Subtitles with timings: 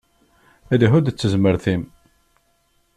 [0.79, 1.83] Lhu-d d tezmert-im.